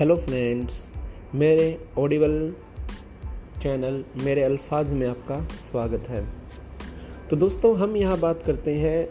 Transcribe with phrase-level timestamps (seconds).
[0.00, 0.92] Hello friends
[1.34, 2.54] मेरे audible
[3.62, 6.26] channel मेरे अल्फाज में आपका स्वागत है।
[7.30, 9.08] तो दोस्तों, हम यहाँ बात करते हैं।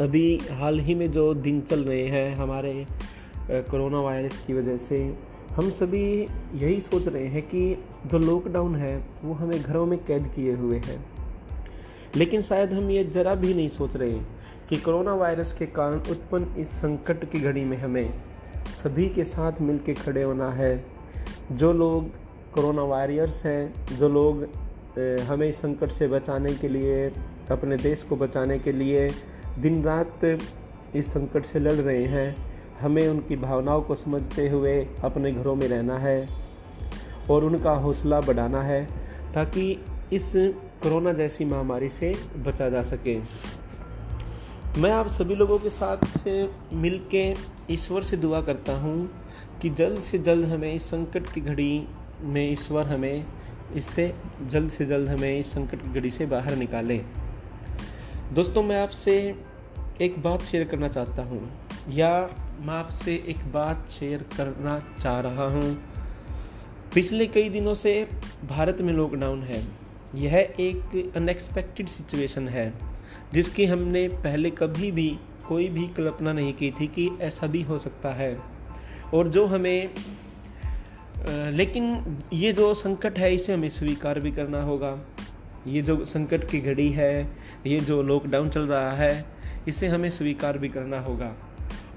[0.00, 2.86] अभी हाल ही में जो दिन चल रहे हैं, हमारे
[3.50, 5.16] कोरोना वायरस की वजह से,
[5.50, 6.22] हम सभी
[6.54, 10.78] यही सोच रहे हैं कि जो लॉकडाउन है, वो हमें घरों में कैद किए हुए
[10.78, 11.06] हैं।
[12.16, 14.18] लेकिन शायद हम ये ज़रा भी नहीं सोच रहे
[14.68, 18.14] कि कोरोना वायरस के कारण उत्पन्न इस संकट की घड़ी में हमें
[18.76, 20.84] सभी के साथ मिल के खड़े होना है।
[21.52, 22.08] जो लोग
[22.52, 24.46] कोरोना वारियर्स हैं, जो लोग
[25.28, 27.08] हमें इस संकट से बचाने के लिए,
[27.50, 29.10] अपने देश को बचाने के लिए
[29.58, 30.24] दिन रात
[30.94, 32.36] इस संकट से लड़ रहे हैं,
[32.80, 34.74] हमें उनकी भावनाओं को समझते हुए
[35.04, 36.28] अपने घरों में रहना है
[37.30, 38.84] और उनका हौसला बढ़ाना है
[39.34, 40.32] ताकि इस
[40.82, 43.18] कोरोना जैसी महामारी से बचा जा सके।
[44.78, 46.28] मैं आप सभी लोगों के साथ
[46.72, 47.34] मिल के
[47.70, 49.24] ईश्वर से दुआ करता हूँ
[49.62, 51.88] कि जल्द से जल्द हमें इस संकट की घड़ी
[52.22, 53.24] में ईश्वर हमें
[53.76, 54.14] इससे
[54.46, 56.98] जल्द से जल्द हमें इस संकट की घड़ी से बाहर निकाले।
[58.32, 59.34] दोस्तों, मैं आपसे
[60.00, 61.50] एक बात शेयर करना चाहता हूँ,
[61.90, 62.10] या
[62.60, 65.74] मैं आपसे एक बात शेयर करना चाह रहा हूँ।
[66.94, 68.08] पिछले कई दिनों से
[68.48, 69.64] भारत में लॉकडाउन है।
[70.14, 72.97] यह एक अनएक्सपेक्टेड सिचुएशन है।
[73.32, 77.78] जिसकी हमने पहले कभी भी कोई भी कल्पना नहीं की थी कि ऐसा भी हो
[77.78, 78.38] सकता है।
[79.14, 79.90] और जो हमें
[81.28, 84.98] लेकिन ये जो संकट है, इसे हमें स्वीकार भी करना होगा।
[85.66, 87.36] ये जो संकट की घड़ी है,
[87.66, 89.24] ये जो लॉकडाउन चल रहा है,
[89.68, 91.34] इसे हमें स्वीकार भी करना होगा।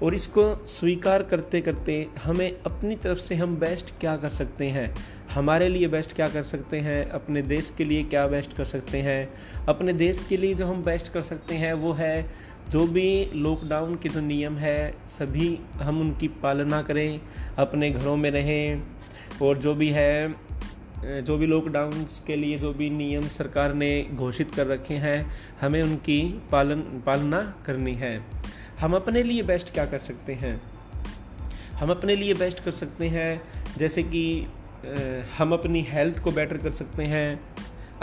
[0.02, 4.94] और इसको स्वीकार करते करते हमें अपनी तरफ़ से हम बेस्ट क्या कर सकते हैं?
[5.32, 7.08] हमारे लिए बेस्ट क्या कर सकते हैं?
[7.10, 9.28] अपने देश के लिए क्या बेस्ट कर सकते हैं?
[9.66, 12.32] अपने देश के लिए जो हम बेस्ट कर सकते हैं, वो है
[12.70, 17.20] जो भी लॉकडाउन के जो नियम है, सभी हम उनकी पालना करें,
[17.58, 18.82] अपने घरों में रहें
[19.42, 20.34] और जो भी है,
[21.04, 25.30] जो भी लॉकडाउन के लिए जो भी नियम सरकार ने घोषित कर रखे हैं,
[25.60, 28.26] हमें उनकी पालन, पालना करनी है।
[28.80, 30.62] हम अपने लिए बेस्ट क्या कर सकते हैं?
[31.72, 33.42] हम अपने लिए बेस्ट कर सकते हैं,
[33.78, 34.46] जैसे कि
[35.38, 37.40] हम अपनी हेल्थ को बेटर कर सकते हैं।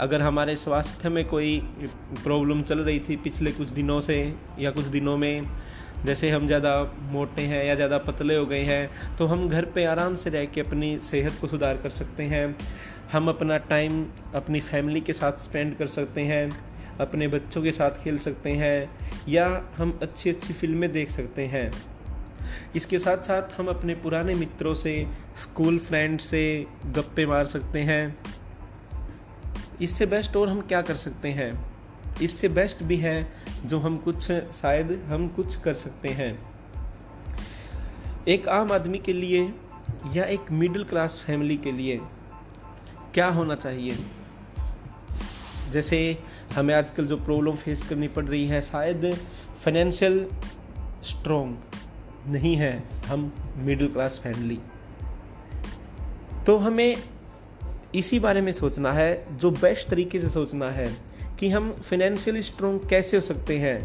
[0.00, 1.58] अगर हमारे स्वास्थ्य में कोई
[2.14, 4.16] प्रॉब्लम चल रही थी पिछले कुछ दिनों से
[4.58, 5.46] या कुछ दिनों में,
[6.04, 6.72] जैसे हम ज़्यादा
[7.10, 10.44] मोटे हैं या ज़्यादा पतले हो गए हैं तो हम घर पे आराम से रह
[10.46, 12.56] के अपनी सेहत को सुधार कर सकते हैं।
[13.12, 14.04] हम अपना टाइम
[14.34, 16.50] अपनी फैमिली के साथ स्पेंड कर सकते हैं,
[17.00, 18.90] अपने बच्चों के साथ खेल सकते हैं,
[19.28, 21.70] या हम अच्छी अच्छी फ़िल्में देख सकते हैं।
[22.76, 25.06] इसके साथ साथ हम अपने पुराने मित्रों से
[25.42, 28.18] स्कूल फ्रेंड से गप्पे मार सकते हैं।
[29.82, 31.72] इससे बेस्ट और हम क्या कर सकते हैं?
[32.22, 33.32] इससे बेस्ट भी है
[33.64, 36.52] जो हम कुछ, शायद हम कुछ कर सकते हैं।
[38.28, 39.54] एक आम आदमी के लिए
[40.12, 42.00] या एक मिडिल क्लास फैमिली के लिए
[43.14, 43.96] क्या होना चाहिए?
[45.70, 46.18] जैसे
[46.54, 49.14] हमें आजकल जो प्रॉब्लम फेस करनी पड़ रही है, शायद
[49.64, 50.26] फाइनेंशियल
[51.02, 51.58] स्ट्रॉन्ग
[52.26, 52.72] नहीं है,
[53.06, 54.58] हम मिडिल क्लास फैमिली
[56.46, 56.96] तो हमें
[57.94, 60.88] इसी बारे में सोचना है, जो बेस्ट तरीके से सोचना है
[61.40, 63.78] कि हम फाइनेंशियली स्ट्रॉन्ग कैसे हो सकते हैं,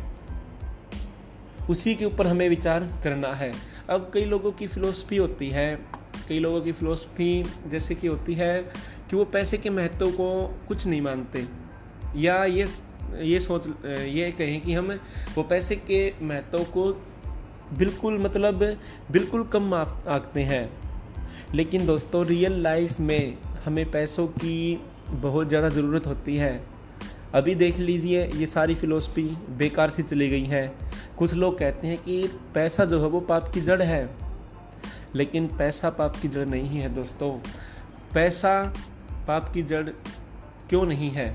[1.70, 3.52] उसी के ऊपर हमें विचार करना है।
[3.90, 5.76] अब कई लोगों की फ़िलोसफी होती है,
[6.30, 8.62] कई लोगों की फ़िलोसफी जैसे कि होती है
[9.10, 10.30] कि वो पैसे के महत्व को
[10.68, 11.46] कुछ नहीं मानते,
[12.16, 12.68] या ये
[13.22, 14.92] ये सोच, ये कहें कि हम
[15.36, 16.92] वो पैसे के महत्व को
[17.78, 18.64] बिल्कुल मतलब
[19.12, 20.70] बिल्कुल कम आंकते हैं।
[21.54, 24.80] लेकिन दोस्तों रियल लाइफ में हमें पैसों की
[25.12, 26.62] बहुत ज़्यादा ज़रूरत होती है।
[27.34, 29.24] अभी देख लीजिए, ये सारी फ़िलोसफी
[29.58, 30.68] बेकार सी चली गई है।
[31.18, 32.22] कुछ लोग कहते हैं कि
[32.54, 34.10] पैसा जो है वो पाप की जड़ है,
[35.16, 37.32] लेकिन पैसा पाप की जड़ नहीं है दोस्तों।
[38.14, 38.62] पैसा
[39.28, 39.90] पाप की जड़
[40.70, 41.30] क्यों नहीं है?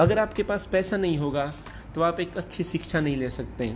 [0.00, 1.52] अगर आपके पास पैसा नहीं होगा
[1.94, 3.74] तो आप एक अच्छी शिक्षा नहीं ले सकते।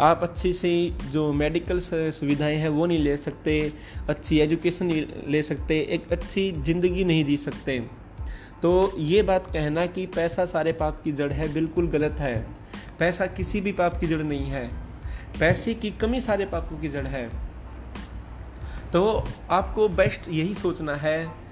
[0.00, 3.72] आप अच्छी सी जो मेडिकल सुविधाएँ हैं, वो नहीं ले सकते,
[4.08, 7.78] अच्छी एजुकेशन नहीं ले सकते, एक अच्छी ज़िंदगी नहीं जी सकते।
[8.62, 12.46] तो ये बात कहना कि पैसा सारे पाप की जड़ है, बिल्कुल गलत है।
[12.98, 14.70] पैसा किसी भी पाप की जड़ नहीं है।
[15.40, 17.30] पैसे की कमी सारे पापों की जड़ है।
[18.92, 21.45] तो आपको बेस्ट यही सोचना है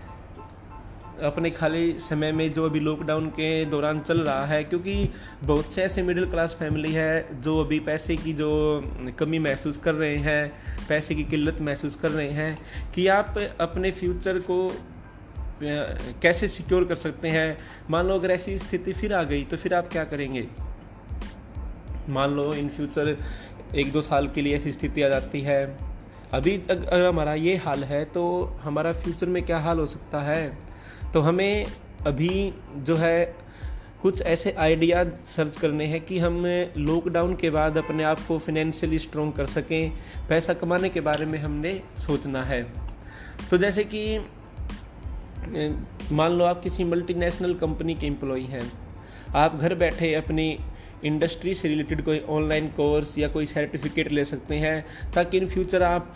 [1.23, 5.09] अपने खाली समय में जो अभी लॉकडाउन के दौरान चल रहा है, क्योंकि
[5.45, 8.49] बहुत से ऐसे मिडिल क्लास फैमिली है जो अभी पैसे की जो
[9.19, 10.53] कमी महसूस कर रहे हैं,
[10.89, 12.59] पैसे की किल्लत महसूस कर रहे हैं,
[12.95, 14.69] कि आप अपने फ्यूचर को
[15.63, 17.59] कैसे सिक्योर कर सकते हैं?
[17.91, 20.47] मान लो अगर ऐसी स्थिति फिर आ गई तो फिर आप क्या करेंगे?
[22.09, 23.17] मान लो इन फ्यूचर
[23.75, 25.65] एक दो साल के लिए ऐसी स्थिति आ जाती है।
[26.33, 28.23] अभी अगर हमारा ये हाल है तो
[28.63, 30.74] हमारा फ्यूचर में क्या हाल हो सकता है?
[31.15, 31.67] तो हमें
[32.07, 33.25] अभी जो है
[34.03, 36.43] कुछ ऐसे आइडियाज़ सर्च करने हैं कि हम
[36.79, 39.93] लॉकडाउन के बाद अपने आप को फिनेंशियली स्ट्रॉन्ग कर सकें,
[40.29, 42.63] पैसा कमाने के बारे में हमने सोचना है।
[43.51, 44.19] तो जैसे कि
[46.13, 48.71] मान लो आप किसी मल्टीनेशनल कंपनी के एम्प्लॉय हैं।
[49.35, 50.59] आप घर बैठे अपनी
[51.05, 54.85] इंडस्ट्री से रिलेटेड कोई ऑनलाइन कोर्स या कोई सर्टिफिकेट ले सकते हैं,
[55.15, 56.15] ताकि इन फ्यूचर आप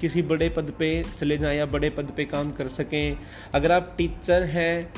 [0.00, 3.16] किसी बड़े पद पे चले जाएँ या बड़े पद पे काम कर सकें।
[3.54, 4.92] अगर आप टीचर हैं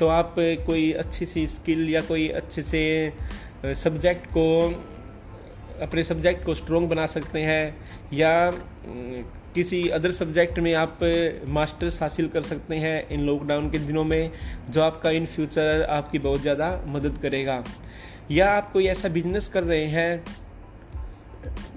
[0.00, 2.82] तो आप कोई अच्छी सी स्किल या कोई अच्छे से
[3.64, 4.44] सब्जेक्ट को,
[5.82, 7.76] अपने सब्जेक्ट को स्ट्रॉन्ग बना सकते हैं,
[8.12, 8.50] या
[9.54, 10.98] किसी अदर सब्जेक्ट में आप
[11.48, 14.30] मास्टर्स हासिल कर सकते हैं इन लॉकडाउन के दिनों में,
[14.70, 17.62] जो आपका इन फ्यूचर आपकी बहुत ज़्यादा मदद करेगा।
[18.30, 20.24] या आप कोई ऐसा बिज़नेस कर रहे हैं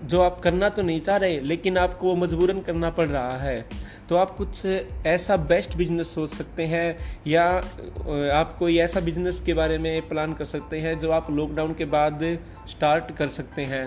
[0.04, 3.66] जो आप करना तो नहीं चाह रहे, लेकिन आपको वो मजबूरन करना पड़ रहा है
[4.10, 4.66] तो आप कुछ
[5.06, 7.44] ऐसा बेस्ट बिज़नेस सोच सकते हैं या
[8.34, 11.86] आप कोई ऐसा बिज़नेस के बारे में प्लान कर सकते हैं जो आप लॉकडाउन के
[11.88, 12.24] बाद
[12.70, 13.86] स्टार्ट कर सकते हैं।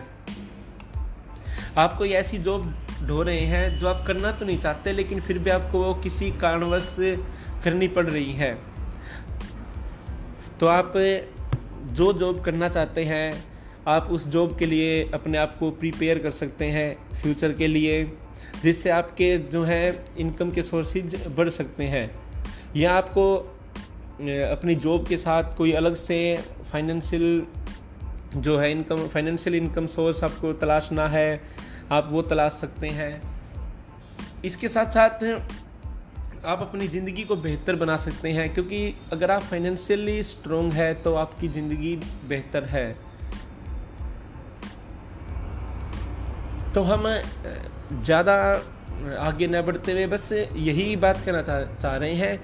[1.79, 2.73] आप कोई ऐसी जॉब
[3.03, 6.31] ढो रहे हैं जो आप करना तो नहीं चाहते, लेकिन फिर भी आपको वो किसी
[6.41, 6.97] कारणवश
[7.65, 8.55] करनी पड़ रही है।
[10.61, 10.93] तो आप
[11.85, 13.45] जो जॉब करना चाहते हैं,
[13.89, 18.05] आप उस जॉब के लिए अपने आप को प्रिपेयर कर सकते हैं फ्यूचर के लिए,
[18.63, 22.11] जिससे आपके जो है इनकम के सोर्सेज बढ़ सकते हैं।
[22.77, 23.35] या आपको
[24.15, 26.39] अपनी जॉब के साथ कोई अलग से
[26.73, 27.47] फाइनेंशियल
[28.37, 31.41] जो है इनकम फाइनेंशियल इनकम सोर्स आपको तलाशना है,
[31.93, 33.23] आप वो तलाश सकते हैं।
[34.45, 35.25] इसके साथ साथ
[36.45, 41.15] आप अपनी ज़िंदगी को बेहतर बना सकते हैं, क्योंकि अगर आप फाइनेंशियली स्ट्रोंग है तो
[41.17, 41.95] आपकी ज़िंदगी
[42.29, 42.93] बेहतर है।
[46.75, 47.05] तो हम
[47.95, 48.35] ज़्यादा
[49.21, 52.37] आगे न बढ़ते हुए बस यही बात करना चाह रहे हैं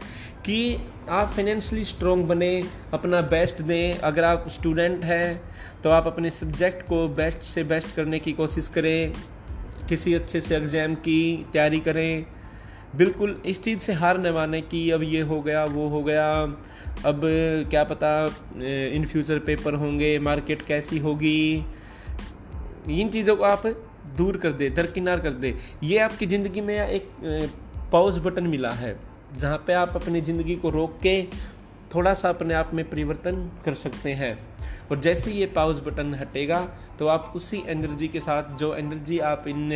[0.45, 0.77] कि
[1.11, 2.53] आप फाइनेंशियली स्ट्रॉन्ग बने,
[2.95, 5.41] अपना बेस्ट दें। अगर आप स्टूडेंट हैं
[5.83, 9.13] तो आप अपने सब्जेक्ट को बेस्ट से बेस्ट करने की कोशिश करें।
[9.89, 12.40] किसी अच्छे से एग्ज़ाम की तैयारी करें।
[12.97, 16.31] बिल्कुल इस चीज़ से हार न माने कि अब ये हो गया, वो हो गया।
[17.07, 17.21] अब
[17.71, 18.11] क्या पता
[18.95, 21.65] इन फ्यूचर पेपर होंगे, मार्केट कैसी होगी।
[22.91, 23.67] इन चीज़ों को आप
[24.17, 27.09] दूर कर दे, दरकिनार कर दे। ये आपकी ज़िंदगी में एक
[27.93, 28.97] पॉज बटन मिला है,
[29.37, 31.23] जहाँ पे आप अपनी ज़िंदगी को रोक के
[31.95, 34.39] थोड़ा सा अपने आप में परिवर्तन कर सकते हैं।
[34.91, 36.61] और जैसे ये पाउज बटन हटेगा
[36.99, 39.69] तो आप उसी एनर्जी के साथ, जो एनर्जी आप इन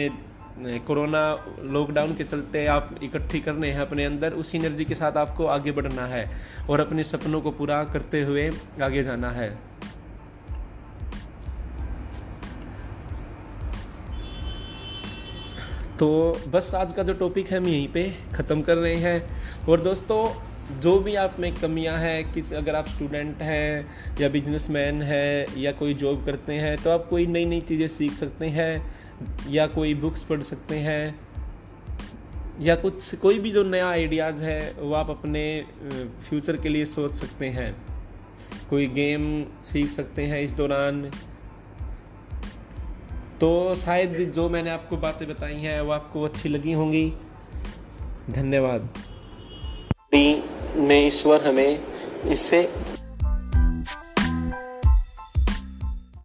[0.56, 1.20] कोरोना
[1.64, 5.72] लॉकडाउन के चलते आप इकट्ठी करने हैं अपने अंदर, उसी एनर्जी के साथ आपको आगे
[5.72, 6.28] बढ़ना है
[6.70, 8.50] और अपने सपनों को पूरा करते हुए
[8.82, 9.50] आगे जाना है।
[15.98, 16.08] तो
[16.48, 20.26] बस आज का जो टॉपिक है, हम यहीं पे ख़त्म कर रहे हैं। और दोस्तों,
[20.80, 23.86] जो भी आप में कमियाँ हैं, किस अगर आप स्टूडेंट हैं
[24.20, 28.12] या बिजनेसमैन हैं या कोई जॉब करते हैं तो आप कोई नई नई चीज़ें सीख
[28.14, 29.03] सकते हैं।
[29.48, 31.20] या कोई बुक्स पढ़ सकते हैं,
[32.60, 35.64] या कुछ, कोई भी जो नया आइडियाज़ है, वो आप अपने
[36.28, 37.76] फ्यूचर के लिए सोच सकते हैं।
[38.70, 41.10] कोई गेम सीख सकते हैं इस दौरान।
[43.40, 47.12] तो शायद जो मैंने आपको बातें बताई हैं, वो आपको अच्छी लगी होंगी।
[48.30, 48.88] धन्यवाद।
[50.76, 51.80] में ईश्वर हमें
[52.26, 52.74] इससे